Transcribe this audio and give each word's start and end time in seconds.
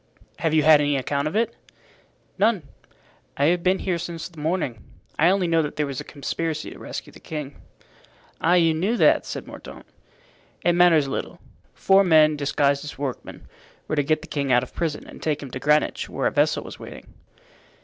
"Have 0.39 0.55
you 0.55 0.63
had 0.63 0.81
any 0.81 0.97
account 0.97 1.27
of 1.27 1.35
it?" 1.35 1.55
"None. 2.39 2.63
I 3.37 3.45
have 3.53 3.61
been 3.61 3.77
here 3.77 3.99
since 3.99 4.27
the 4.27 4.39
morning. 4.39 4.83
I 5.19 5.29
only 5.29 5.45
know 5.45 5.61
that 5.61 5.75
there 5.75 5.85
was 5.85 6.01
a 6.01 6.03
conspiracy 6.03 6.71
to 6.71 6.79
rescue 6.79 7.13
the 7.13 7.19
king." 7.19 7.61
"Ah, 8.41 8.55
you 8.55 8.73
knew 8.73 8.97
that?" 8.97 9.27
said 9.27 9.45
Mordaunt. 9.45 9.85
"It 10.65 10.73
matters 10.73 11.07
little. 11.07 11.39
Four 11.75 12.03
men, 12.03 12.35
disguised 12.35 12.83
as 12.83 12.97
workmen, 12.97 13.45
were 13.87 13.95
to 13.95 14.01
get 14.01 14.23
the 14.23 14.27
king 14.27 14.51
out 14.51 14.63
of 14.63 14.73
prison 14.73 15.05
and 15.05 15.21
take 15.21 15.43
him 15.43 15.51
to 15.51 15.59
Greenwich, 15.59 16.09
where 16.09 16.25
a 16.25 16.31
vessel 16.31 16.63
was 16.63 16.79
waiting." 16.79 17.13